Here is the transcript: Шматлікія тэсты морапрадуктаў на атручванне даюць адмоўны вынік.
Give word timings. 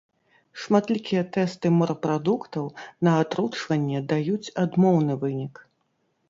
Шматлікія 0.61 1.19
тэсты 1.35 1.71
морапрадуктаў 1.79 2.65
на 3.09 3.13
атручванне 3.25 3.99
даюць 4.15 4.53
адмоўны 4.65 5.13
вынік. 5.27 5.63